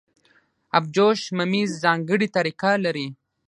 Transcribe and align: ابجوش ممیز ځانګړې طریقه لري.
ابجوش 0.77 1.21
ممیز 1.37 1.69
ځانګړې 1.83 2.27
طریقه 2.35 2.71
لري. 2.85 3.07